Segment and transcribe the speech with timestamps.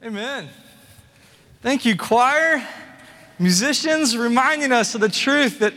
[0.00, 0.48] Amen.
[1.60, 2.64] Thank you, choir,
[3.36, 5.74] musicians, reminding us of the truth that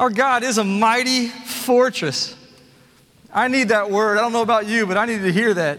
[0.00, 2.34] our God is a mighty fortress.
[3.32, 4.18] I need that word.
[4.18, 5.78] I don't know about you, but I need to hear that.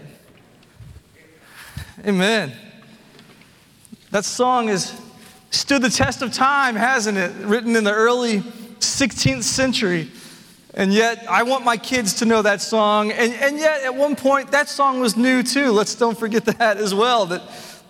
[2.06, 2.54] Amen.
[4.12, 4.98] That song has
[5.50, 7.32] stood the test of time, hasn't it?
[7.44, 8.40] Written in the early
[8.80, 10.10] 16th century.
[10.78, 13.10] And yet, I want my kids to know that song.
[13.10, 15.72] And, and yet, at one point, that song was new too.
[15.72, 17.26] Let's don't forget that as well.
[17.26, 17.42] That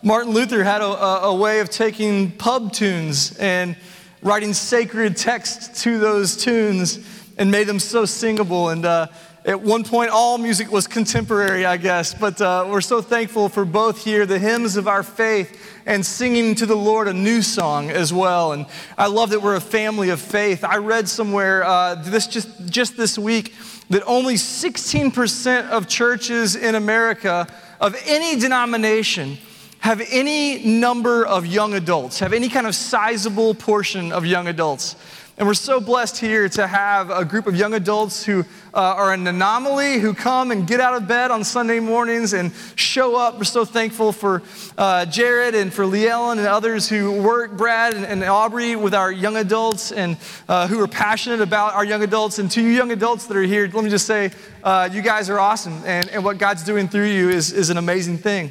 [0.02, 3.76] Martin Luther had a, a, way of taking pub tunes and
[4.22, 7.06] writing sacred text to those tunes
[7.36, 8.70] and made them so singable.
[8.70, 9.08] And uh,
[9.48, 12.12] at one point, all music was contemporary, I guess.
[12.12, 16.54] But uh, we're so thankful for both here, the hymns of our faith and singing
[16.56, 18.52] to the Lord a new song as well.
[18.52, 18.66] And
[18.98, 20.64] I love that we're a family of faith.
[20.64, 23.54] I read somewhere uh, this just, just this week
[23.88, 27.48] that only 16% of churches in America
[27.80, 29.38] of any denomination
[29.78, 34.96] have any number of young adults, have any kind of sizable portion of young adults.
[35.38, 38.40] And we're so blessed here to have a group of young adults who
[38.74, 42.50] uh, are an anomaly, who come and get out of bed on Sunday mornings and
[42.74, 43.38] show up.
[43.38, 44.42] We're so thankful for
[44.76, 48.94] uh, Jared and for Lee Ellen and others who work, Brad and, and Aubrey, with
[48.94, 50.16] our young adults and
[50.48, 52.40] uh, who are passionate about our young adults.
[52.40, 54.32] And to you young adults that are here, let me just say,
[54.64, 55.84] uh, you guys are awesome.
[55.86, 58.50] And, and what God's doing through you is, is an amazing thing.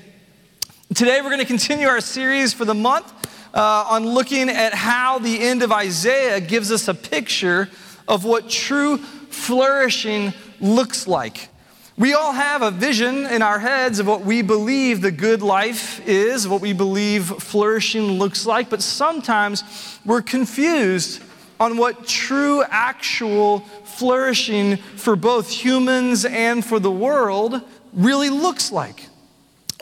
[0.95, 3.11] Today, we're going to continue our series for the month
[3.53, 7.69] uh, on looking at how the end of Isaiah gives us a picture
[8.07, 11.49] of what true flourishing looks like.
[11.97, 16.05] We all have a vision in our heads of what we believe the good life
[16.07, 19.63] is, what we believe flourishing looks like, but sometimes
[20.05, 21.23] we're confused
[21.59, 27.61] on what true, actual flourishing for both humans and for the world
[27.93, 29.07] really looks like.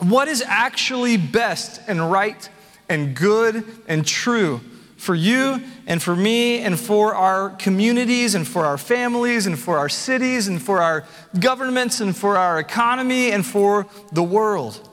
[0.00, 2.48] What is actually best and right
[2.88, 4.60] and good and true
[4.96, 9.78] for you and for me and for our communities and for our families and for
[9.78, 11.04] our cities and for our
[11.38, 14.88] governments and for our economy and for the world.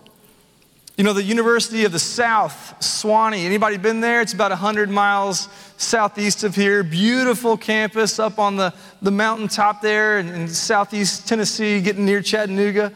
[0.97, 4.21] You know, the University of the South, Sewanee, anybody been there?
[4.21, 6.83] It's about 100 miles southeast of here.
[6.83, 12.93] Beautiful campus up on the, the mountaintop there in, in southeast Tennessee, getting near Chattanooga.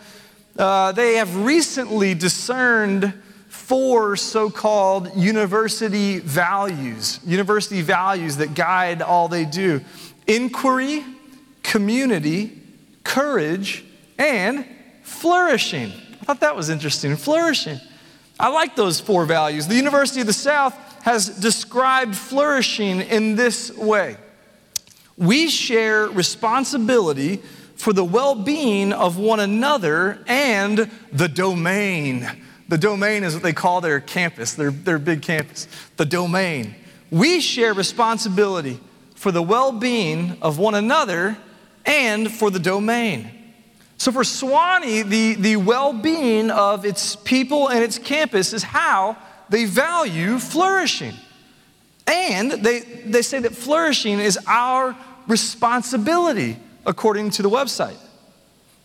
[0.59, 3.13] Uh, they have recently discerned
[3.67, 9.81] four so called university values, university values that guide all they do
[10.25, 11.03] inquiry,
[11.63, 12.57] community,
[13.03, 13.83] courage,
[14.17, 14.66] and
[15.03, 15.91] flourishing.
[16.22, 17.16] I thought that was interesting.
[17.16, 17.79] Flourishing.
[18.39, 19.67] I like those four values.
[19.67, 20.73] The University of the South
[21.03, 24.17] has described flourishing in this way
[25.17, 27.38] we share responsibility
[27.75, 32.29] for the well being of one another and the domain
[32.69, 35.67] the domain is what they call their campus, their, their big campus.
[35.95, 36.75] The domain.
[37.09, 38.79] We share responsibility
[39.16, 41.38] for the well being of one another
[41.85, 43.31] and for the domain.
[43.97, 49.17] So for Sewanee, the, the well being of its people and its campus is how
[49.50, 51.13] they value flourishing.
[52.06, 54.95] And they, they say that flourishing is our
[55.27, 57.97] responsibility, according to the website.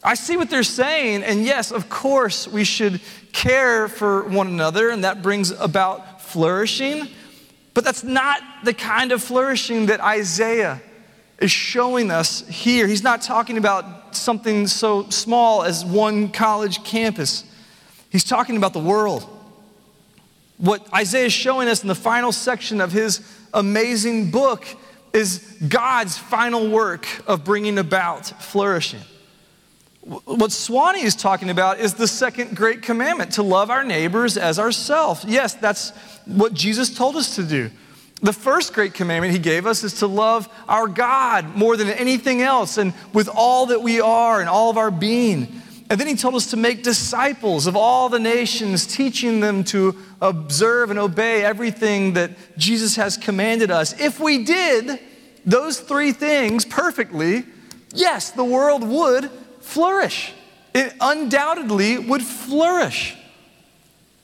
[0.04, 3.00] I see what they're saying, and yes, of course, we should
[3.32, 7.08] care for one another, and that brings about flourishing.
[7.72, 10.82] But that's not the kind of flourishing that Isaiah
[11.38, 12.86] is showing us here.
[12.86, 17.44] He's not talking about something so small as one college campus,
[18.10, 19.28] he's talking about the world.
[20.58, 23.20] What Isaiah is showing us in the final section of his
[23.52, 24.64] amazing book
[25.12, 29.00] is God's final work of bringing about flourishing.
[30.02, 34.58] What Sewanee is talking about is the second great commandment to love our neighbors as
[34.58, 35.24] ourselves.
[35.24, 35.90] Yes, that's
[36.26, 37.70] what Jesus told us to do.
[38.20, 42.42] The first great commandment he gave us is to love our God more than anything
[42.42, 45.62] else and with all that we are and all of our being.
[45.88, 49.96] And then he told us to make disciples of all the nations, teaching them to
[50.20, 54.00] observe and obey everything that Jesus has commanded us.
[54.00, 54.98] If we did
[55.44, 57.44] those three things perfectly,
[57.94, 59.30] yes, the world would
[59.62, 60.32] flourish.
[60.74, 63.16] It undoubtedly would flourish.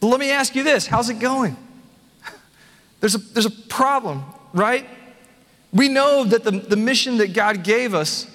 [0.00, 1.56] But let me ask you this how's it going?
[3.00, 4.87] There's a, there's a problem, right?
[5.73, 8.26] We know that the, the mission that God gave us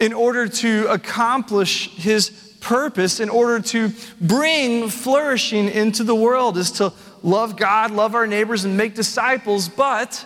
[0.00, 2.30] in order to accomplish His
[2.60, 6.92] purpose, in order to bring flourishing into the world, is to
[7.22, 9.68] love God, love our neighbors, and make disciples.
[9.68, 10.24] But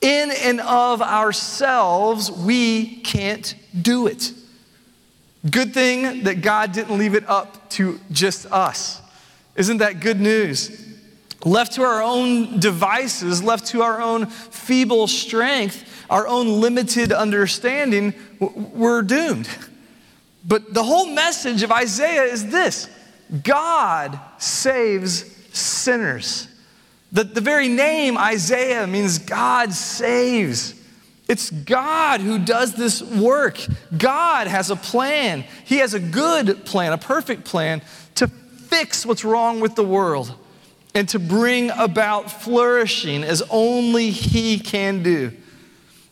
[0.00, 4.32] in and of ourselves, we can't do it.
[5.48, 9.00] Good thing that God didn't leave it up to just us.
[9.56, 10.86] Isn't that good news?
[11.44, 18.12] Left to our own devices, left to our own feeble strength, our own limited understanding,
[18.38, 19.48] we're doomed.
[20.46, 22.88] But the whole message of Isaiah is this
[23.42, 25.24] God saves
[25.56, 26.48] sinners.
[27.12, 30.74] The, the very name Isaiah means God saves.
[31.30, 33.64] It's God who does this work.
[33.96, 35.44] God has a plan.
[35.64, 37.82] He has a good plan, a perfect plan
[38.16, 40.34] to fix what's wrong with the world
[40.92, 45.30] and to bring about flourishing as only He can do.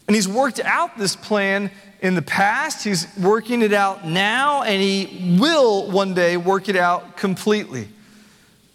[0.06, 4.80] And He's worked out this plan in the past, He's working it out now, and
[4.80, 7.88] He will one day work it out completely.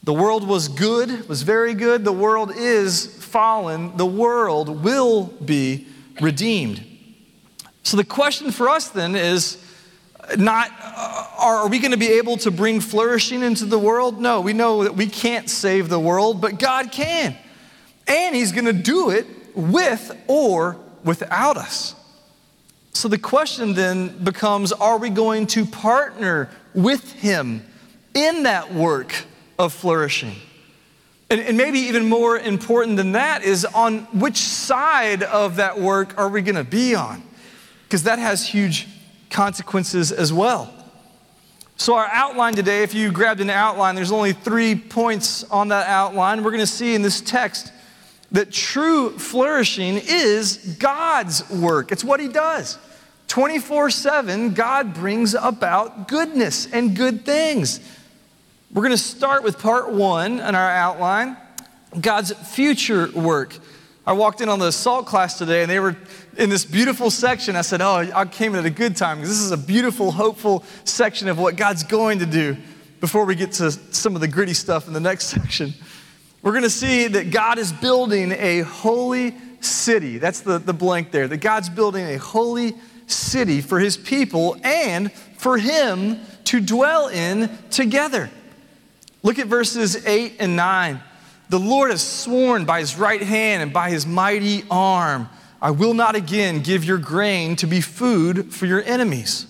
[0.04, 2.04] The world was good, was very good.
[2.04, 3.95] The world is fallen.
[3.95, 5.88] The world will be
[6.21, 6.83] redeemed.
[7.83, 9.57] So the question for us then is
[10.38, 14.21] not uh, are we going to be able to bring flourishing into the world?
[14.21, 17.36] No, we know that we can't save the world, but God can.
[18.07, 21.95] And He's going to do it with or without us.
[22.94, 27.66] So the question then becomes are we going to partner with Him
[28.13, 29.25] in that work
[29.59, 30.36] of flourishing?
[31.33, 36.15] And, and maybe even more important than that is on which side of that work
[36.15, 37.24] are we going to be on?
[37.85, 38.88] Because that has huge
[39.31, 40.71] consequences as well.
[41.75, 45.88] So, our outline today, if you grabbed an outline, there's only three points on that
[45.88, 46.44] outline.
[46.44, 47.74] We're going to see in this text
[48.31, 52.77] that true flourishing is God's work, it's what He does.
[53.27, 57.80] 24 7, God brings about goodness and good things.
[58.73, 61.37] We're going to start with part one in our outline
[62.01, 63.55] God's future work.
[64.03, 65.95] I walked in on the SALT class today and they were
[66.39, 67.55] in this beautiful section.
[67.55, 70.11] I said, Oh, I came in at a good time because this is a beautiful,
[70.11, 72.57] hopeful section of what God's going to do
[72.99, 75.71] before we get to some of the gritty stuff in the next section.
[76.41, 80.17] We're going to see that God is building a holy city.
[80.17, 81.27] That's the, the blank there.
[81.27, 82.73] That God's building a holy
[83.05, 88.31] city for his people and for him to dwell in together.
[89.23, 90.99] Look at verses 8 and 9.
[91.49, 95.29] The Lord has sworn by his right hand and by his mighty arm,
[95.61, 99.47] I will not again give your grain to be food for your enemies.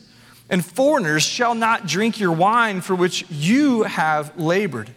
[0.50, 4.92] And foreigners shall not drink your wine for which you have labored.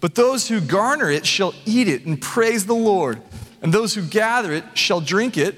[0.00, 3.20] But those who garner it shall eat it and praise the Lord.
[3.60, 5.56] And those who gather it shall drink it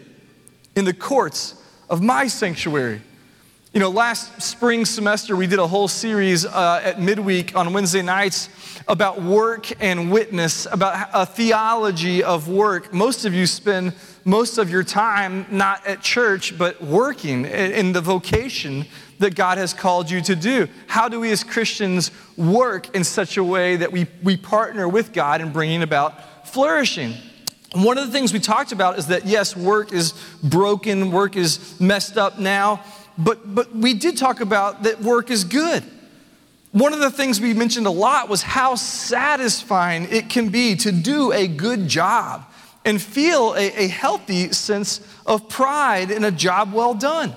[0.74, 1.54] in the courts
[1.90, 3.02] of my sanctuary.
[3.74, 8.02] You know, last spring semester, we did a whole series uh, at midweek on Wednesday
[8.02, 8.48] nights
[8.86, 12.94] about work and witness, about a theology of work.
[12.94, 13.92] Most of you spend
[14.24, 18.86] most of your time not at church, but working in the vocation
[19.18, 20.68] that God has called you to do.
[20.86, 25.12] How do we as Christians work in such a way that we, we partner with
[25.12, 27.14] God in bringing about flourishing?
[27.72, 30.12] One of the things we talked about is that yes, work is
[30.44, 32.84] broken, work is messed up now
[33.16, 35.84] but, but we did talk about that work is good.
[36.72, 40.90] One of the things we mentioned a lot was how satisfying it can be to
[40.90, 42.44] do a good job
[42.84, 47.34] and feel a, a healthy sense of pride in a job well done.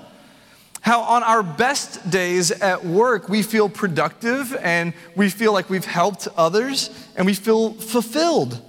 [0.80, 5.84] How on our best days at work, we feel productive and we feel like we've
[5.84, 8.60] helped others and we feel fulfilled.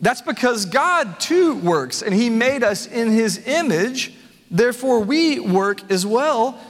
[0.00, 4.12] That's because God too works and He made us in His image
[4.52, 6.60] Therefore, we work as well.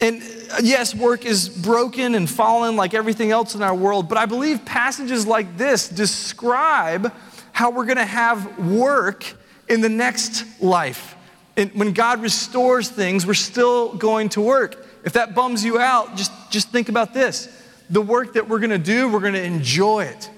[0.00, 4.16] And uh, yes, work is broken and fallen like everything else in our world, but
[4.16, 7.12] I believe passages like this describe
[7.52, 9.24] how we're going to have work
[9.68, 11.16] in the next life.
[11.56, 14.86] And when God restores things, we're still going to work.
[15.04, 17.48] If that bums you out, just, just think about this.
[17.88, 20.30] The work that we're going to do, we're going to enjoy it.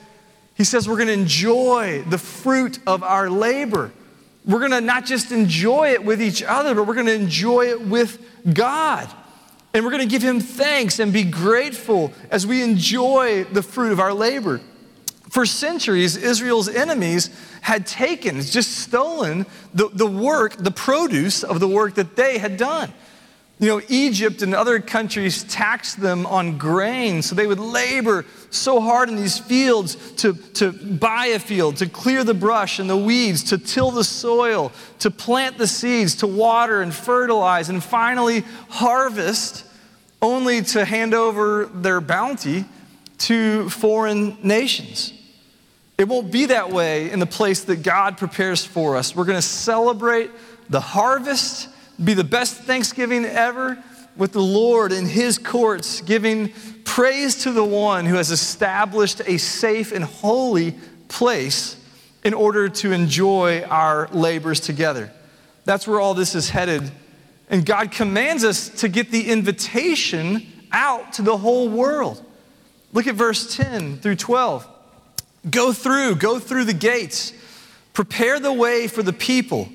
[0.54, 3.90] He says we're going to enjoy the fruit of our labor
[4.48, 7.66] we're going to not just enjoy it with each other, but we're going to enjoy
[7.66, 8.18] it with
[8.52, 9.08] God.
[9.74, 13.92] And we're going to give Him thanks and be grateful as we enjoy the fruit
[13.92, 14.62] of our labor.
[15.28, 17.28] For centuries, Israel's enemies
[17.60, 22.56] had taken, just stolen the, the work, the produce of the work that they had
[22.56, 22.92] done.
[23.60, 28.80] You know, Egypt and other countries taxed them on grain, so they would labor so
[28.80, 32.96] hard in these fields to, to buy a field, to clear the brush and the
[32.96, 38.44] weeds, to till the soil, to plant the seeds, to water and fertilize, and finally
[38.68, 39.64] harvest,
[40.22, 42.64] only to hand over their bounty
[43.18, 45.12] to foreign nations.
[45.98, 49.16] It won't be that way in the place that God prepares for us.
[49.16, 50.30] We're going to celebrate
[50.70, 51.68] the harvest
[52.02, 53.82] be the best Thanksgiving ever
[54.16, 56.52] with the Lord in His courts, giving
[56.88, 60.74] Praise to the one who has established a safe and holy
[61.06, 61.76] place
[62.24, 65.12] in order to enjoy our labors together.
[65.64, 66.90] That's where all this is headed.
[67.50, 72.24] And God commands us to get the invitation out to the whole world.
[72.94, 74.66] Look at verse 10 through 12.
[75.50, 77.34] Go through, go through the gates,
[77.92, 79.68] prepare the way for the people,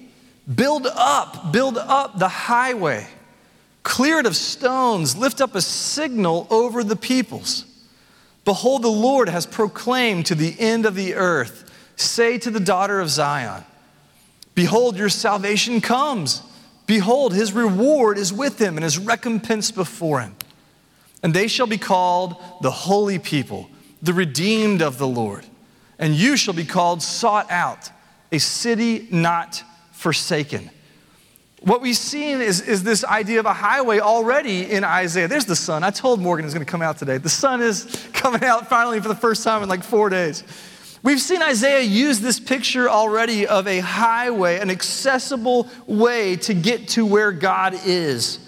[0.54, 3.08] build up, build up the highway,
[3.84, 7.66] clear it of stones, lift up a signal over the peoples.
[8.46, 13.00] Behold, the Lord has proclaimed to the end of the earth, say to the daughter
[13.00, 13.64] of Zion,
[14.56, 16.42] Behold, your salvation comes.
[16.86, 20.36] Behold, his reward is with him and his recompense before him.
[21.24, 23.70] And they shall be called the holy people,
[24.02, 25.46] the redeemed of the Lord.
[25.98, 27.90] And you shall be called sought out,
[28.32, 29.64] a city not
[30.04, 30.70] forsaken.
[31.62, 35.30] What we've seen is, is this idea of a highway already in Isaiah.
[35.30, 35.82] There's the sun.
[35.82, 37.18] I told Morgan it's going to come out today.
[37.18, 40.44] The sun is coming out finally for the first time in like four days.
[41.04, 46.90] We've seen Isaiah use this picture already of a highway, an accessible way to get
[46.90, 48.40] to where God is.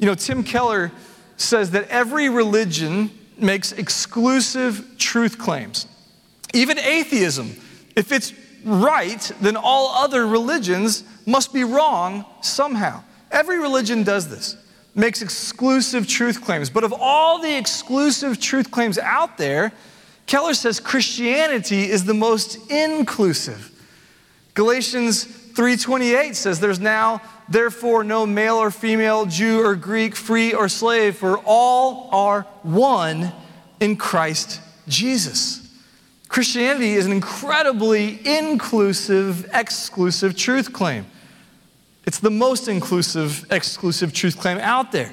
[0.00, 0.90] You know, Tim Keller
[1.36, 5.86] says that every religion makes exclusive truth claims.
[6.52, 7.54] Even atheism,
[7.94, 8.32] if it's
[8.64, 13.02] right, then all other religions must be wrong somehow.
[13.30, 14.56] Every religion does this,
[14.94, 16.70] makes exclusive truth claims.
[16.70, 19.72] But of all the exclusive truth claims out there,
[20.26, 23.70] Keller says Christianity is the most inclusive.
[24.54, 30.68] Galatians 3:28 says there's now therefore no male or female, Jew or Greek, free or
[30.68, 33.32] slave, for all are one
[33.80, 35.60] in Christ Jesus.
[36.30, 41.04] Christianity is an incredibly inclusive, exclusive truth claim.
[42.06, 45.12] It's the most inclusive, exclusive truth claim out there.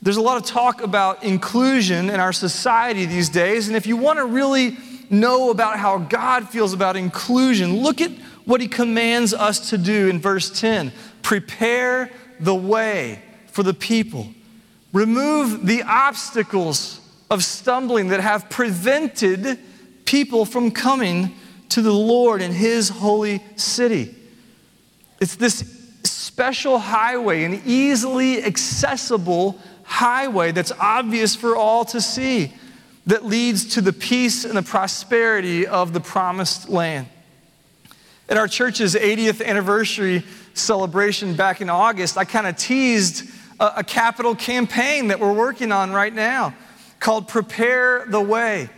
[0.00, 3.96] There's a lot of talk about inclusion in our society these days, and if you
[3.96, 4.76] want to really
[5.10, 8.12] know about how God feels about inclusion, look at
[8.44, 12.08] what he commands us to do in verse 10 prepare
[12.38, 14.32] the way for the people,
[14.92, 19.58] remove the obstacles of stumbling that have prevented
[20.10, 21.32] people from coming
[21.68, 24.12] to the Lord in his holy city.
[25.20, 25.58] It's this
[26.02, 32.52] special highway, an easily accessible highway that's obvious for all to see
[33.06, 37.06] that leads to the peace and the prosperity of the promised land.
[38.28, 40.24] At our church's 80th anniversary
[40.54, 45.70] celebration back in August, I kind of teased a, a, capital campaign that we're working
[45.70, 46.56] on right now
[46.98, 48.70] called Prepare the Way.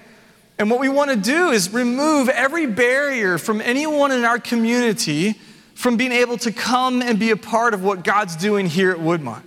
[0.58, 5.40] And what we want to do is remove every barrier from anyone in our community
[5.74, 8.98] from being able to come and be a part of what God's doing here at
[8.98, 9.42] Woodmont.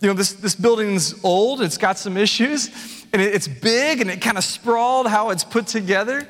[0.00, 2.68] You know, this, this building's old, it's got some issues,
[3.12, 6.26] and it's big and it kind of sprawled how it's put together.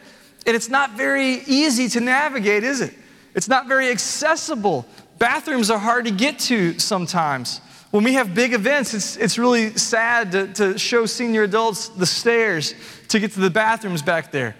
[0.46, 2.94] And it's not very easy to navigate, is it?
[3.34, 4.86] It's not very accessible.
[5.18, 7.60] Bathrooms are hard to get to sometimes.
[7.92, 12.06] When we have big events, it's, it's really sad to, to show senior adults the
[12.06, 12.74] stairs
[13.08, 14.56] to get to the bathrooms back there.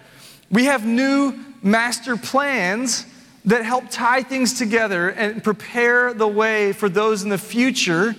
[0.51, 3.07] We have new master plans
[3.45, 8.15] that help tie things together and prepare the way for those in the future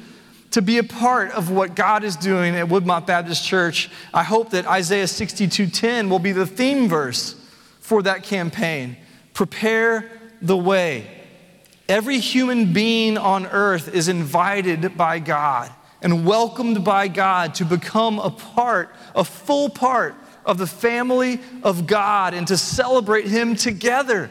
[0.50, 3.90] to be a part of what God is doing at Woodmont Baptist Church.
[4.12, 7.36] I hope that Isaiah 62:10 will be the theme verse
[7.78, 8.96] for that campaign.
[9.32, 10.10] Prepare
[10.42, 11.23] the way.
[11.88, 18.18] Every human being on earth is invited by God and welcomed by God to become
[18.18, 20.14] a part, a full part
[20.46, 24.30] of the family of God and to celebrate Him together.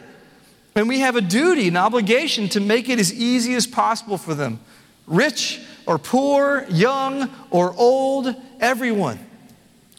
[0.76, 4.34] And we have a duty, an obligation to make it as easy as possible for
[4.34, 4.60] them.
[5.06, 9.20] Rich or poor, young or old, everyone.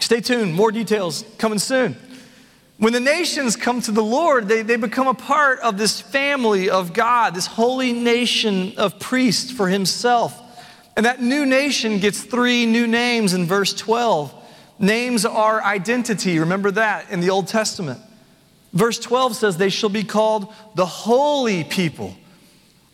[0.00, 1.96] Stay tuned, more details coming soon.
[2.78, 6.68] When the nations come to the Lord, they, they become a part of this family
[6.68, 10.40] of God, this holy nation of priests for himself.
[10.96, 14.34] And that new nation gets three new names in verse 12.
[14.80, 18.00] Names are identity, remember that in the Old Testament.
[18.72, 22.16] Verse 12 says, They shall be called the holy people.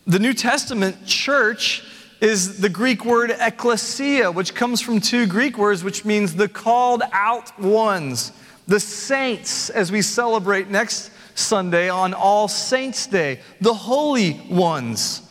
[0.07, 1.83] The New Testament church
[2.21, 7.03] is the Greek word ekklesia, which comes from two Greek words, which means the called
[7.13, 8.33] out ones
[8.71, 15.23] the saints as we celebrate next Sunday on All Saints' Day, the holy ones,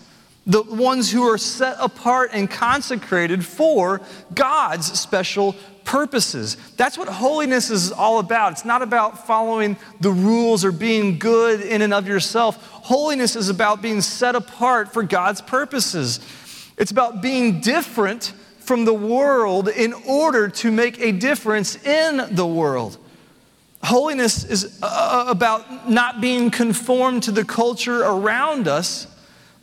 [0.46, 4.02] the ones who are set apart and consecrated for
[4.36, 5.56] God's special
[5.86, 6.58] purposes.
[6.76, 8.52] That's what holiness is all about.
[8.52, 12.62] It's not about following the rules or being good in and of yourself.
[12.62, 16.20] Holiness is about being set apart for God's purposes.
[16.78, 22.46] It's about being different from the world in order to make a difference in the
[22.46, 22.98] world.
[23.84, 29.08] Holiness is uh, about not being conformed to the culture around us,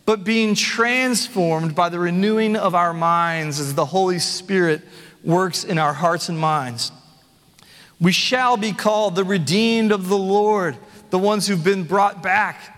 [0.05, 4.81] but being transformed by the renewing of our minds as the Holy Spirit
[5.23, 6.91] works in our hearts and minds.
[7.99, 10.77] We shall be called the redeemed of the Lord,
[11.09, 12.75] the ones who've been brought back.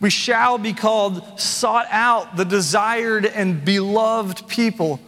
[0.00, 4.98] We shall be called sought out, the desired and beloved people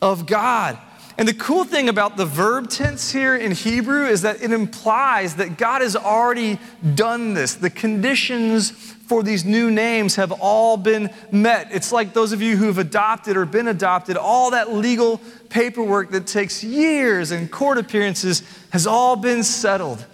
[0.00, 0.78] of God.
[1.18, 5.34] And the cool thing about the verb tense here in Hebrew is that it implies
[5.34, 6.60] that God has already
[6.94, 7.56] done this.
[7.56, 11.72] The conditions for these new names have all been met.
[11.72, 16.28] It's like those of you who've adopted or been adopted, all that legal paperwork that
[16.28, 20.06] takes years and court appearances has all been settled.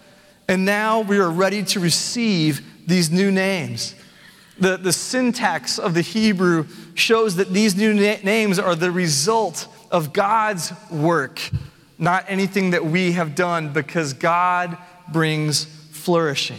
[0.48, 3.94] And now we are ready to receive these new names.
[4.58, 9.68] The, the syntax of the Hebrew shows that these new na- names are the result
[9.94, 11.40] of God's work,
[11.98, 14.76] not anything that we have done, because God
[15.12, 16.58] brings flourishing.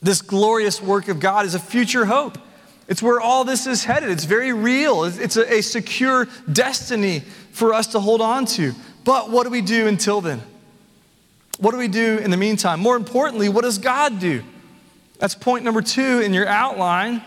[0.00, 2.38] This glorious work of God is a future hope.
[2.86, 4.10] It's where all this is headed.
[4.10, 5.02] It's very real.
[5.02, 8.72] It's a, a secure destiny for us to hold on to.
[9.02, 10.40] But what do we do until then?
[11.58, 12.78] What do we do in the meantime?
[12.78, 14.44] More importantly, what does God do?
[15.18, 17.20] That's point number two in your outline.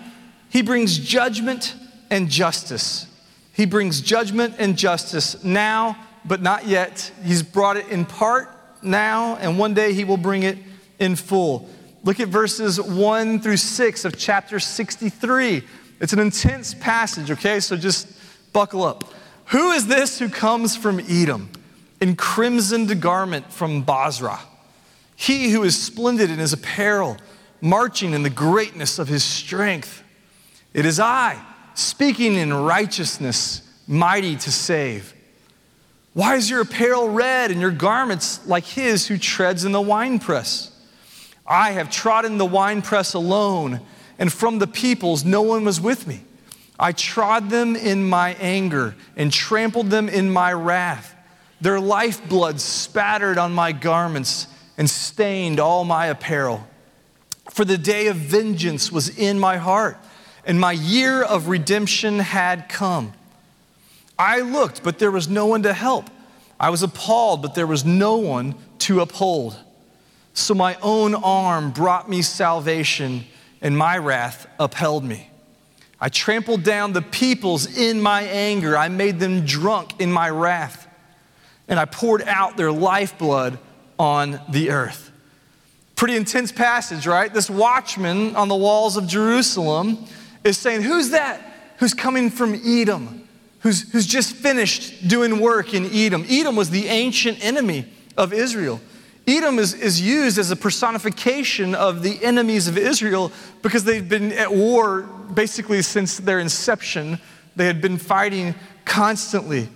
[0.50, 1.75] He brings judgment
[2.10, 3.11] and justice.
[3.62, 7.12] He brings judgment and justice now, but not yet.
[7.24, 8.50] He's brought it in part
[8.82, 10.58] now, and one day he will bring it
[10.98, 11.70] in full.
[12.03, 15.62] Look at verses 1 through 6 of chapter 63.
[16.00, 17.60] It's an intense passage, okay?
[17.60, 18.08] So just
[18.51, 19.13] buckle up.
[19.50, 21.51] Who is this who comes from Edom
[22.01, 24.41] in crimsoned garment from Bozrah?
[25.15, 27.15] He who is splendid in his apparel,
[27.62, 30.01] marching in the greatness of his strength.
[30.74, 31.39] It is I
[31.74, 35.13] speaking in righteousness, mighty to save.
[36.13, 40.72] Why is your apparel red and your garments like his who treads in the winepress?
[41.48, 43.82] I have trodden the winepress alone,
[44.20, 46.22] and from the peoples no one was with me.
[46.80, 51.15] I trod them in my anger and trampled them in my wrath.
[51.62, 56.67] Their lifeblood spattered on my garments and stained all my apparel.
[57.52, 59.98] For the day of vengeance was in my heart
[60.45, 63.13] and my year of redemption had come.
[64.17, 66.10] I looked, but there was no one to help.
[66.60, 69.58] I was appalled, but there was no one to uphold.
[70.34, 73.25] So my own arm brought me salvation,
[73.62, 75.30] and my wrath upheld me.
[75.99, 78.77] I trampled down the peoples in my anger.
[78.77, 80.88] I made them drunk in my wrath,
[81.67, 83.60] and I poured out their lifeblood
[83.99, 85.12] on the earth.
[85.95, 87.32] Pretty intense passage, right?
[87.32, 90.08] This watchman on the walls of Jerusalem
[90.43, 91.41] is saying, Who's that
[91.77, 93.27] who's coming from Edom,
[93.62, 96.25] who's, who's just finished doing work in Edom?
[96.30, 98.80] Edom was the ancient enemy of Israel.
[99.27, 104.32] Edom is, is used as a personification of the enemies of Israel because they've been
[104.32, 107.19] at war basically since their inception.
[107.56, 109.69] They had been fighting constantly.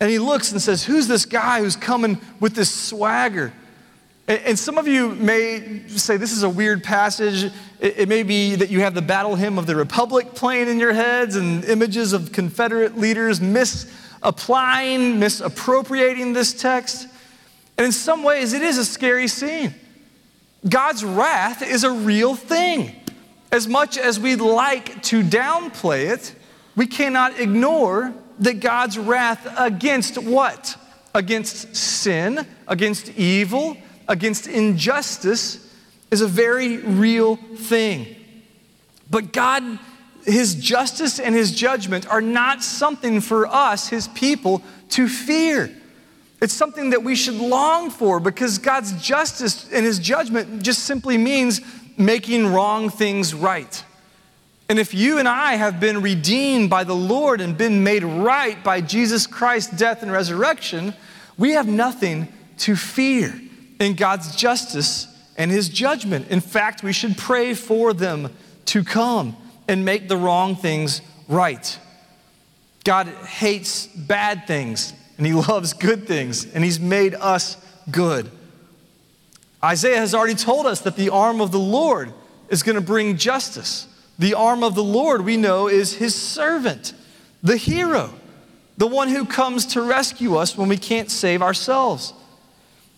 [0.00, 3.52] And he looks and says, Who's this guy who's coming with this swagger?
[4.30, 7.52] And some of you may say this is a weird passage.
[7.80, 10.92] It may be that you have the battle hymn of the Republic playing in your
[10.92, 17.08] heads and images of Confederate leaders misapplying, misappropriating this text.
[17.76, 19.74] And in some ways, it is a scary scene.
[20.68, 22.94] God's wrath is a real thing.
[23.50, 26.36] As much as we'd like to downplay it,
[26.76, 30.76] we cannot ignore that God's wrath against what?
[31.16, 33.76] Against sin, against evil,
[34.10, 35.72] against injustice
[36.10, 38.16] is a very real thing.
[39.08, 39.78] But God,
[40.24, 45.70] His justice and His judgment are not something for us, His people, to fear.
[46.42, 51.16] It's something that we should long for because God's justice and His judgment just simply
[51.16, 51.60] means
[51.96, 53.84] making wrong things right.
[54.68, 58.62] And if you and I have been redeemed by the Lord and been made right
[58.64, 60.94] by Jesus Christ's death and resurrection,
[61.38, 63.40] we have nothing to fear
[63.80, 66.28] in God's justice and his judgment.
[66.28, 68.30] In fact, we should pray for them
[68.66, 71.78] to come and make the wrong things right.
[72.84, 77.56] God hates bad things and he loves good things, and he's made us
[77.90, 78.30] good.
[79.62, 82.12] Isaiah has already told us that the arm of the Lord
[82.48, 83.86] is going to bring justice.
[84.18, 86.94] The arm of the Lord, we know, is his servant,
[87.42, 88.10] the hero,
[88.78, 92.14] the one who comes to rescue us when we can't save ourselves.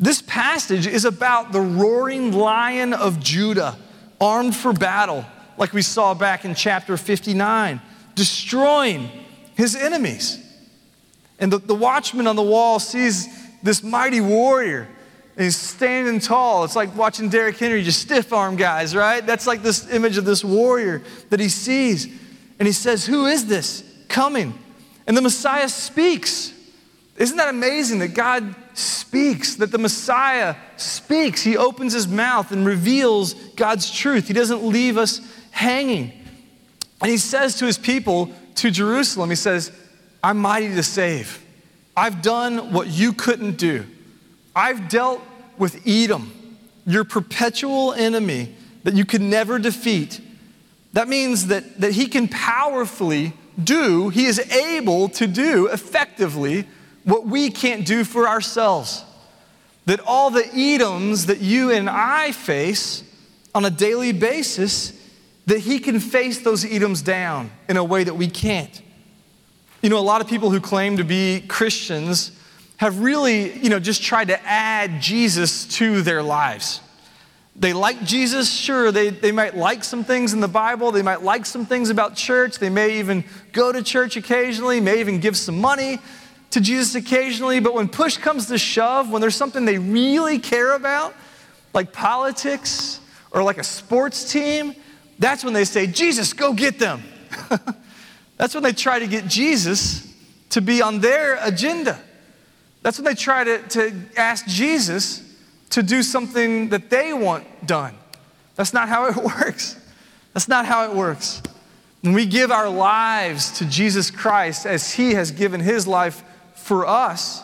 [0.02, 3.78] This passage is about the roaring lion of Judah,
[4.20, 5.24] armed for battle,
[5.56, 7.80] like we saw back in chapter 59,
[8.16, 9.08] destroying
[9.54, 10.44] his enemies.
[11.38, 13.28] And the, the watchman on the wall sees
[13.62, 14.88] this mighty warrior.
[15.36, 16.64] And he's standing tall.
[16.64, 19.24] It's like watching Derrick Henry just stiff arm guys, right?
[19.24, 22.06] That's like this image of this warrior that he sees.
[22.58, 24.58] And he says, Who is this coming?
[25.06, 26.52] And the Messiah speaks.
[27.16, 31.42] Isn't that amazing that God speaks, that the Messiah speaks?
[31.42, 34.28] He opens his mouth and reveals God's truth.
[34.28, 36.12] He doesn't leave us hanging.
[37.00, 39.72] And he says to his people, to Jerusalem, he says,
[40.22, 41.44] I'm mighty to save.
[41.96, 43.84] I've done what you couldn't do.
[44.54, 45.22] I've dealt
[45.58, 46.32] with Edom,
[46.86, 48.54] your perpetual enemy
[48.84, 50.20] that you could never defeat.
[50.92, 53.32] That means that, that he can powerfully
[53.62, 56.66] do, he is able to do effectively
[57.04, 59.04] what we can't do for ourselves.
[59.86, 63.02] That all the Edoms that you and I face
[63.54, 64.92] on a daily basis,
[65.46, 68.80] that he can face those Edoms down in a way that we can't.
[69.82, 72.30] You know, a lot of people who claim to be Christians
[72.76, 76.80] have really, you know, just tried to add Jesus to their lives.
[77.54, 81.22] They like Jesus, sure, they, they might like some things in the Bible, they might
[81.22, 85.36] like some things about church, they may even go to church occasionally, may even give
[85.36, 85.98] some money
[86.52, 90.72] to Jesus occasionally, but when push comes to shove, when there's something they really care
[90.72, 91.14] about,
[91.72, 94.74] like politics or like a sports team,
[95.18, 97.02] that's when they say, Jesus, go get them.
[98.36, 100.12] that's when they try to get Jesus
[100.50, 101.98] to be on their agenda.
[102.82, 105.22] That's when they try to, to ask Jesus
[105.70, 107.94] to do something that they want done.
[108.56, 109.80] That's not how it works.
[110.34, 111.42] That's not how it works.
[112.02, 116.22] When we give our lives to Jesus Christ as He has given His life
[116.62, 117.42] for us,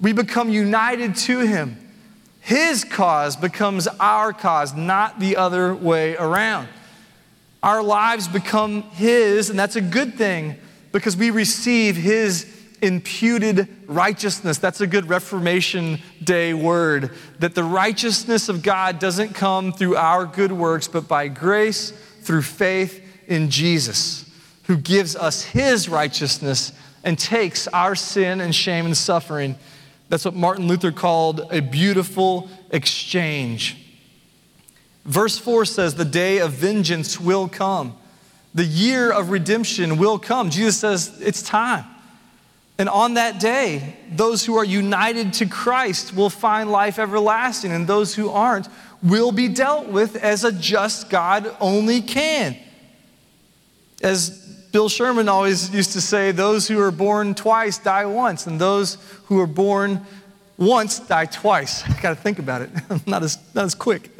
[0.00, 1.78] we become united to Him.
[2.40, 6.68] His cause becomes our cause, not the other way around.
[7.62, 10.56] Our lives become His, and that's a good thing
[10.90, 12.46] because we receive His
[12.82, 14.58] imputed righteousness.
[14.58, 17.12] That's a good Reformation Day word.
[17.38, 22.42] That the righteousness of God doesn't come through our good works, but by grace through
[22.42, 24.28] faith in Jesus,
[24.64, 26.72] who gives us his righteousness
[27.04, 29.56] and takes our sin and shame and suffering.
[30.08, 33.78] That's what Martin Luther called a beautiful exchange.
[35.04, 37.96] Verse 4 says, The day of vengeance will come.
[38.54, 40.50] The year of redemption will come.
[40.50, 41.86] Jesus says, It's time.
[42.78, 47.86] And on that day, those who are united to Christ will find life everlasting, and
[47.86, 48.68] those who aren't
[49.02, 52.56] will be dealt with as a just God only can.
[54.02, 58.58] As Bill Sherman always used to say, those who are born twice die once, and
[58.58, 60.04] those who are born
[60.56, 61.84] once die twice.
[61.88, 62.70] I gotta think about it.
[63.06, 64.10] not, as, not as quick.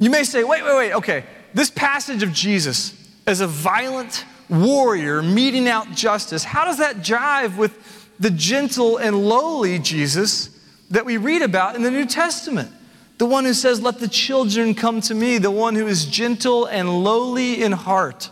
[0.00, 1.24] You may say, wait, wait, wait, okay.
[1.54, 2.94] This passage of Jesus
[3.26, 6.42] as a violent warrior meting out justice.
[6.42, 10.50] How does that jive with the gentle and lowly Jesus
[10.90, 12.72] that we read about in the New Testament?
[13.18, 16.66] The one who says, Let the children come to me, the one who is gentle
[16.66, 18.30] and lowly in heart.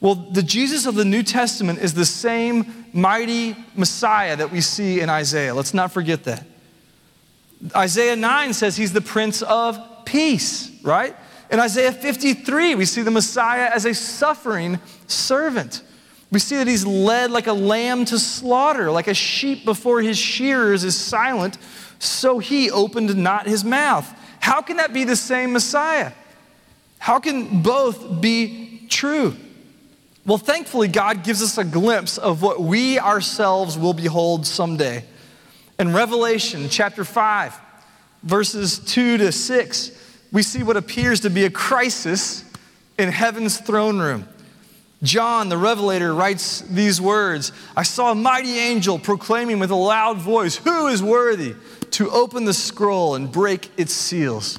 [0.00, 5.00] Well, the Jesus of the New Testament is the same mighty Messiah that we see
[5.00, 5.54] in Isaiah.
[5.54, 6.46] Let's not forget that.
[7.76, 11.14] Isaiah 9 says he's the Prince of Peace, right?
[11.50, 15.82] In Isaiah 53, we see the Messiah as a suffering servant.
[16.32, 20.16] We see that he's led like a lamb to slaughter, like a sheep before his
[20.16, 21.58] shearers is silent,
[21.98, 24.10] so he opened not his mouth.
[24.38, 26.12] How can that be the same Messiah?
[26.98, 29.36] How can both be true?
[30.26, 35.04] Well, thankfully, God gives us a glimpse of what we ourselves will behold someday.
[35.78, 37.58] In Revelation chapter 5,
[38.22, 39.90] verses 2 to 6,
[40.30, 42.44] we see what appears to be a crisis
[42.98, 44.28] in heaven's throne room.
[45.02, 50.18] John, the Revelator, writes these words I saw a mighty angel proclaiming with a loud
[50.18, 51.54] voice, Who is worthy
[51.92, 54.58] to open the scroll and break its seals?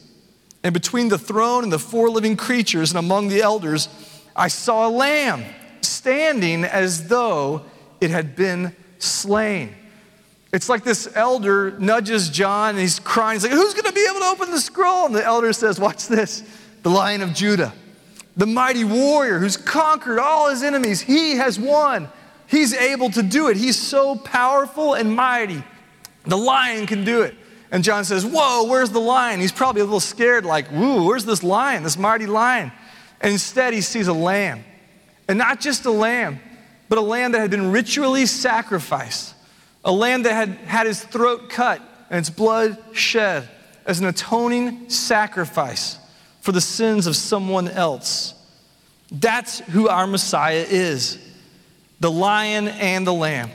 [0.63, 3.89] And between the throne and the four living creatures and among the elders,
[4.35, 5.43] I saw a lamb
[5.81, 7.63] standing as though
[7.99, 9.75] it had been slain.
[10.53, 13.35] It's like this elder nudges John and he's crying.
[13.35, 15.05] He's like, Who's going to be able to open the scroll?
[15.05, 16.43] And the elder says, Watch this
[16.83, 17.73] the lion of Judah,
[18.35, 20.99] the mighty warrior who's conquered all his enemies.
[20.99, 22.09] He has won.
[22.47, 23.55] He's able to do it.
[23.55, 25.63] He's so powerful and mighty.
[26.25, 27.35] The lion can do it.
[27.71, 29.39] And John says, Whoa, where's the lion?
[29.39, 32.71] He's probably a little scared, like, Woo, where's this lion, this mighty lion?
[33.21, 34.63] And instead, he sees a lamb.
[35.27, 36.39] And not just a lamb,
[36.89, 39.33] but a lamb that had been ritually sacrificed,
[39.85, 43.47] a lamb that had had his throat cut and its blood shed
[43.85, 45.97] as an atoning sacrifice
[46.41, 48.33] for the sins of someone else.
[49.11, 51.17] That's who our Messiah is
[52.01, 53.51] the lion and the lamb.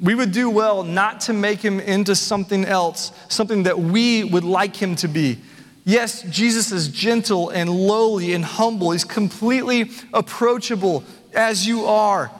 [0.00, 4.44] We would do well not to make him into something else, something that we would
[4.44, 5.38] like him to be.
[5.84, 8.92] Yes, Jesus is gentle and lowly and humble.
[8.92, 12.30] He's completely approachable as you are.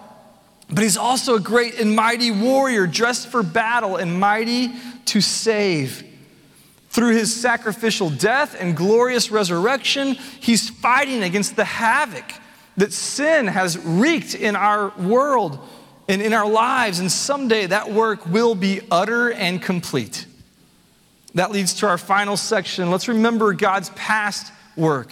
[0.69, 4.73] But he's also a great and mighty warrior, dressed for battle and mighty
[5.07, 6.05] to save.
[6.89, 12.25] Through his sacrificial death and glorious resurrection, he's fighting against the havoc
[12.77, 15.59] that sin has wreaked in our world
[16.13, 16.99] and in our lives.
[16.99, 20.27] And someday that work will be utter and complete.
[21.35, 22.91] That leads to our final section.
[22.91, 25.11] Let's remember God's past work,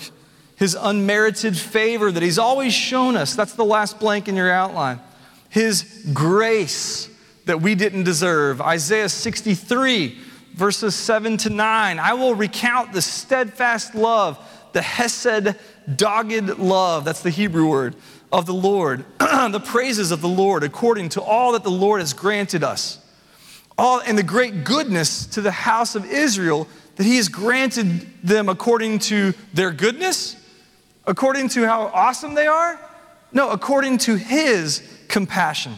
[0.56, 3.34] his unmerited favor that he's always shown us.
[3.34, 5.00] That's the last blank in your outline.
[5.48, 7.08] His grace
[7.46, 8.60] that we didn't deserve.
[8.60, 10.18] Isaiah 63
[10.52, 11.98] verses 7 to 9.
[11.98, 14.38] I will recount the steadfast love,
[14.72, 15.56] the hesed,
[15.96, 17.96] dogged love, that's the Hebrew word,
[18.32, 22.12] of the Lord, the praises of the Lord, according to all that the Lord has
[22.12, 22.98] granted us.
[23.76, 28.48] All and the great goodness to the house of Israel that he has granted them
[28.48, 30.36] according to their goodness,
[31.06, 32.78] according to how awesome they are.
[33.32, 35.74] No, according to his compassion,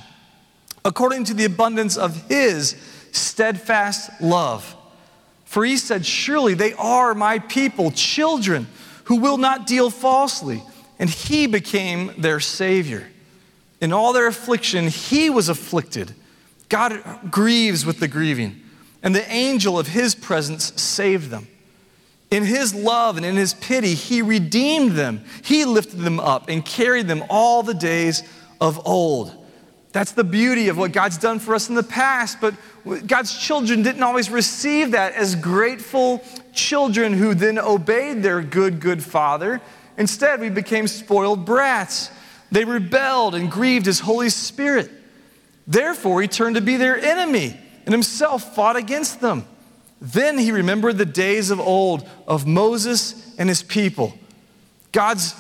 [0.85, 2.77] according to the abundance of his
[3.13, 4.75] steadfast love.
[5.45, 8.67] For he said, Surely they are my people, children
[9.05, 10.63] who will not deal falsely.
[10.99, 13.09] And he became their Savior.
[13.81, 16.15] In all their affliction, he was afflicted.
[16.69, 18.61] God grieves with the grieving,
[19.03, 21.49] and the angel of his presence saved them.
[22.31, 25.23] In his love and in his pity, he redeemed them.
[25.43, 28.23] He lifted them up and carried them all the days
[28.61, 29.37] of old.
[29.93, 32.55] That's the beauty of what God's done for us in the past, but
[33.07, 39.03] God's children didn't always receive that as grateful children who then obeyed their good, good
[39.03, 39.61] father.
[39.97, 42.11] Instead, we became spoiled brats.
[42.51, 44.91] They rebelled and grieved his Holy Spirit.
[45.67, 49.47] Therefore, he turned to be their enemy and himself fought against them.
[50.01, 54.15] Then he remembered the days of old of Moses and his people.
[54.91, 55.35] God's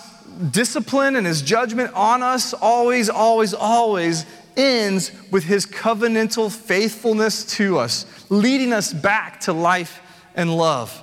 [0.51, 4.25] discipline and his judgment on us always, always, always
[4.57, 10.01] ends with his covenantal faithfulness to us, leading us back to life
[10.35, 11.01] and love.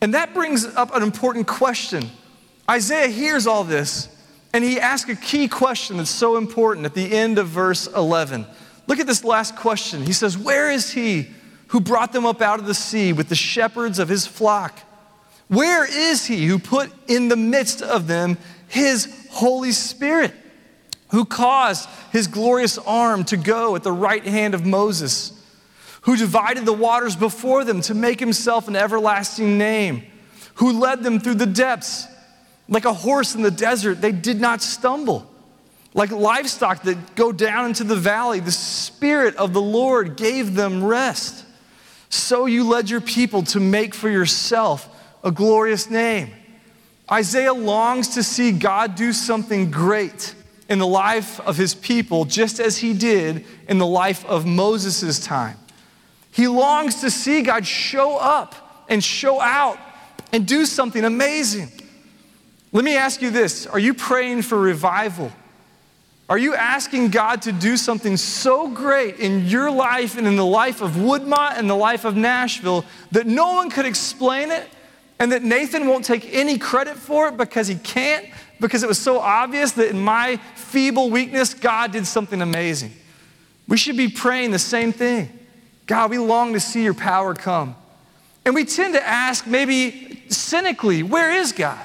[0.00, 2.10] And that brings up an important question.
[2.68, 4.08] Isaiah hears all this,
[4.52, 8.46] and he asks a key question that's so important at the end of verse 11.
[8.86, 10.02] Look at this last question.
[10.02, 11.28] He says, Where is he
[11.68, 14.78] who brought them up out of the sea with the shepherds of his flock?
[15.48, 20.34] Where is he who put in the midst of them his Holy Spirit?
[21.10, 25.32] who caused his glorious arm to go at the right hand of Moses,
[26.02, 30.04] who divided the waters before them to make himself an everlasting name,
[30.54, 32.06] who led them through the depths.
[32.68, 35.28] Like a horse in the desert, they did not stumble.
[35.92, 40.84] Like livestock that go down into the valley, the Spirit of the Lord gave them
[40.84, 41.44] rest.
[42.08, 44.88] So you led your people to make for yourself
[45.24, 46.30] a glorious name.
[47.10, 50.34] Isaiah longs to see God do something great
[50.68, 55.18] in the life of his people, just as he did in the life of Moses'
[55.18, 55.56] time.
[56.30, 59.78] He longs to see God show up and show out
[60.32, 61.70] and do something amazing.
[62.72, 65.32] Let me ask you this Are you praying for revival?
[66.28, 70.46] Are you asking God to do something so great in your life and in the
[70.46, 74.68] life of Woodmont and the life of Nashville that no one could explain it
[75.18, 78.26] and that Nathan won't take any credit for it because he can't
[78.60, 82.92] because it was so obvious that in my feeble weakness, God did something amazing.
[83.66, 85.39] We should be praying the same thing.
[85.90, 87.74] God, we long to see your power come.
[88.44, 91.84] And we tend to ask, maybe cynically, where is God?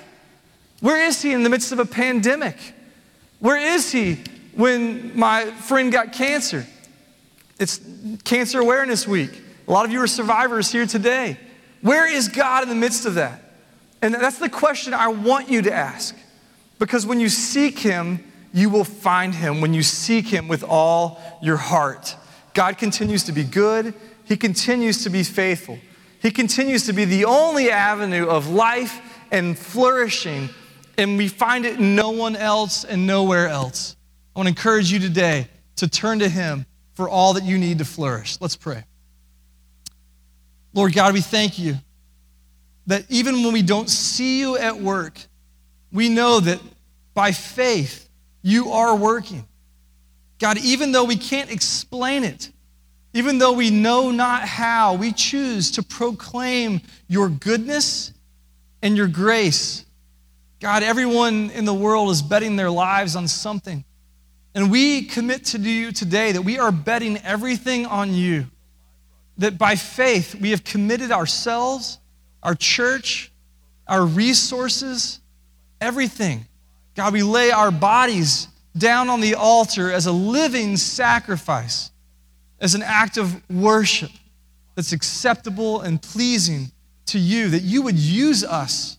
[0.80, 2.56] Where is He in the midst of a pandemic?
[3.39, 4.20] Where is He
[4.54, 6.68] when my friend got cancer?
[7.58, 7.82] It's
[8.24, 9.41] Cancer Awareness Week.
[9.68, 11.39] A lot of you are survivors here today.
[11.82, 13.41] Where is God in the midst of that?
[14.04, 16.15] And that's the question I want you to ask.
[16.78, 21.20] Because when you seek Him, you will find Him when you seek Him with all
[21.41, 22.15] your heart.
[22.56, 25.78] God continues to be good, He continues to be faithful,
[26.20, 29.00] He continues to be the only avenue of life
[29.32, 30.50] and flourishing,
[30.98, 33.96] and we find it in no one else and nowhere else.
[34.36, 37.78] I want to encourage you today to turn to Him for all that you need
[37.80, 38.39] to flourish.
[38.39, 38.86] Let's pray.
[40.74, 41.76] Lord God, we thank you
[42.88, 45.20] that even when we don't see you at work,
[45.91, 46.60] we know that
[47.13, 48.10] by faith
[48.41, 49.46] you are working.
[50.39, 52.52] God, even though we can't explain it,
[53.13, 58.12] even though we know not how, we choose to proclaim your goodness
[58.82, 59.86] and your grace.
[60.60, 63.86] God, everyone in the world is betting their lives on something.
[64.54, 68.48] And we commit to you today that we are betting everything on you.
[69.38, 72.00] That by faith we have committed ourselves,
[72.43, 73.32] our church,
[73.88, 75.19] our resources,
[75.80, 76.45] everything.
[76.95, 81.92] God, we lay our bodies down on the altar as a living sacrifice,
[82.60, 84.12] as an act of worship
[84.76, 86.72] that's acceptable and pleasing
[87.08, 88.98] to you, that you would use us,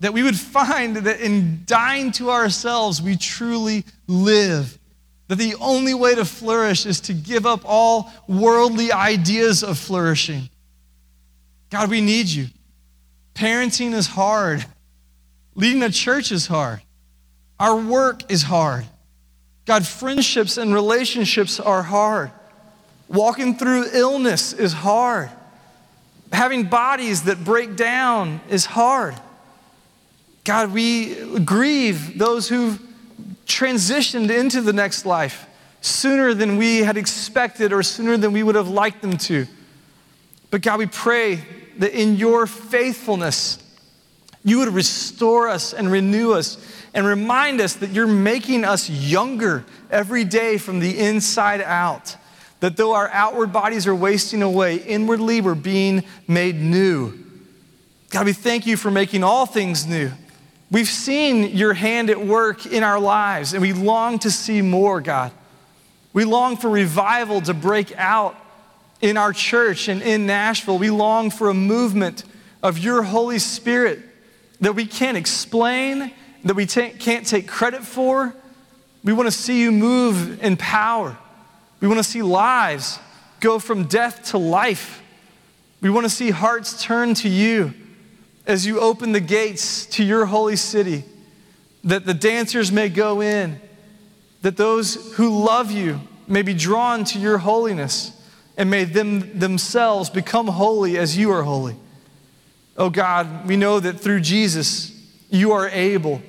[0.00, 4.78] that we would find that in dying to ourselves, we truly live.
[5.28, 10.48] That the only way to flourish is to give up all worldly ideas of flourishing.
[11.70, 12.48] God, we need you.
[13.34, 14.64] Parenting is hard.
[15.54, 16.80] Leading a church is hard.
[17.60, 18.86] Our work is hard.
[19.66, 22.32] God, friendships and relationships are hard.
[23.06, 25.30] Walking through illness is hard.
[26.32, 29.14] Having bodies that break down is hard.
[30.44, 32.80] God, we grieve those who've
[33.46, 35.46] transitioned into the next life
[35.82, 39.46] sooner than we had expected or sooner than we would have liked them to.
[40.50, 41.44] But God, we pray
[41.78, 43.58] that in your faithfulness,
[44.44, 46.56] you would restore us and renew us
[46.92, 52.16] and remind us that you're making us younger every day from the inside out.
[52.60, 57.18] That though our outward bodies are wasting away, inwardly we're being made new.
[58.10, 60.10] God, we thank you for making all things new.
[60.70, 65.00] We've seen your hand at work in our lives, and we long to see more,
[65.00, 65.32] God.
[66.12, 68.36] We long for revival to break out
[69.00, 70.78] in our church and in Nashville.
[70.78, 72.24] We long for a movement
[72.62, 74.00] of your Holy Spirit
[74.60, 76.12] that we can't explain,
[76.44, 78.34] that we t- can't take credit for.
[79.04, 81.16] We want to see you move in power.
[81.80, 82.98] We want to see lives
[83.40, 85.02] go from death to life.
[85.80, 87.72] We want to see hearts turn to you
[88.46, 91.04] as you open the gates to your holy city,
[91.84, 93.60] that the dancers may go in,
[94.42, 98.12] that those who love you may be drawn to your holiness,
[98.56, 101.76] and may them themselves become holy as you are holy.
[102.76, 104.92] Oh God, we know that through Jesus,
[105.30, 106.20] you are able,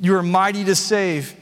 [0.00, 1.34] you are mighty to save.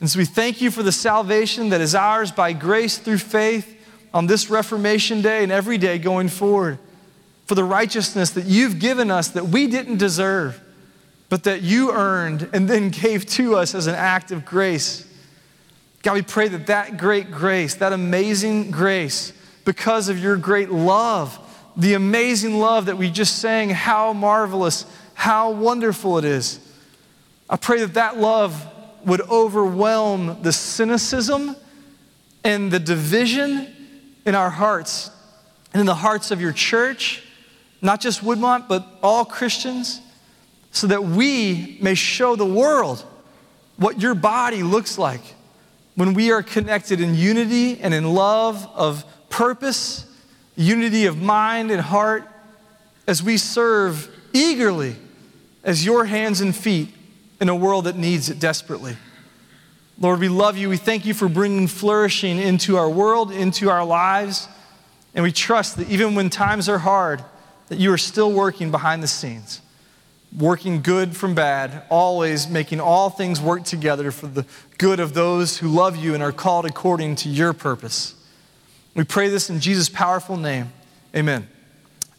[0.00, 3.78] And so we thank you for the salvation that is ours by grace through faith
[4.12, 6.78] on this Reformation Day and every day going forward.
[7.46, 10.60] For the righteousness that you've given us that we didn't deserve,
[11.28, 15.06] but that you earned and then gave to us as an act of grace.
[16.02, 19.32] God, we pray that that great grace, that amazing grace,
[19.64, 21.38] because of your great love,
[21.76, 26.58] the amazing love that we just sang, how marvelous, how wonderful it is.
[27.52, 28.66] I pray that that love
[29.04, 31.54] would overwhelm the cynicism
[32.42, 33.68] and the division
[34.24, 35.10] in our hearts
[35.74, 37.22] and in the hearts of your church,
[37.82, 40.00] not just Woodmont, but all Christians,
[40.70, 43.04] so that we may show the world
[43.76, 45.20] what your body looks like
[45.94, 50.06] when we are connected in unity and in love of purpose
[50.56, 52.26] unity of mind and heart
[53.06, 54.96] as we serve eagerly
[55.62, 56.88] as your hands and feet
[57.42, 58.96] in a world that needs it desperately.
[59.98, 60.68] Lord, we love you.
[60.68, 64.48] We thank you for bringing flourishing into our world, into our lives.
[65.12, 67.22] And we trust that even when times are hard,
[67.66, 69.60] that you are still working behind the scenes,
[70.38, 74.46] working good from bad, always making all things work together for the
[74.78, 78.14] good of those who love you and are called according to your purpose.
[78.94, 80.72] We pray this in Jesus' powerful name.
[81.14, 81.48] Amen.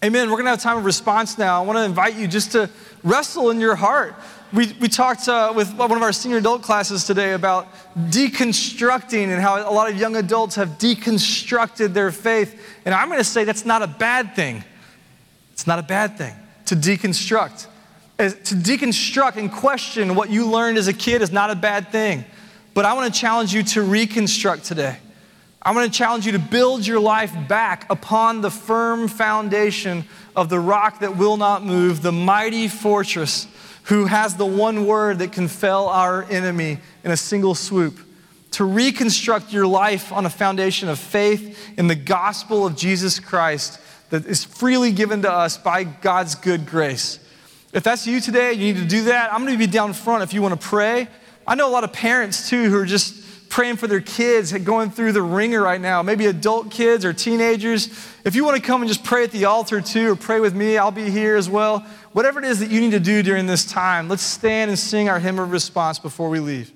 [0.04, 0.30] Amen.
[0.30, 1.63] We're going to have time of response now.
[1.63, 2.70] I want to invite you just to
[3.06, 4.16] wrestle in your heart.
[4.52, 9.42] We, we talked uh, with one of our senior adult classes today about deconstructing and
[9.42, 12.62] how a lot of young adults have deconstructed their faith.
[12.84, 14.66] And I'm going to say that's not a bad thing.
[15.54, 16.36] It's not a bad thing
[16.66, 17.68] to deconstruct.
[18.20, 21.93] As, to deconstruct and question what you learned as a kid is not a bad
[21.93, 22.26] thing.
[22.74, 24.97] But I want to challenge you to reconstruct today.
[25.66, 30.03] I'm going to challenge you to build your life back upon the firm foundation
[30.36, 33.47] of the rock that will not move, the mighty fortress
[33.84, 37.97] who has the one word that can fell our enemy in a single swoop.
[38.51, 43.80] To reconstruct your life on a foundation of faith in the gospel of Jesus Christ
[44.09, 47.20] that is freely given to us by God's good grace.
[47.72, 49.34] If that's you today, you need to do that.
[49.34, 51.07] I'm going to be down front if you want to pray.
[51.47, 53.22] I know a lot of parents too who are just
[53.54, 57.88] praying for their kids going through the wringer right now, maybe adult kids or teenagers.
[58.26, 60.56] If you want to come and just pray at the altar too, or pray with
[60.56, 61.86] me, I'll be here as well.
[62.14, 65.08] Whatever it is that you need to do during this time, let's stand and sing
[65.08, 66.72] our hymn of response before we leave.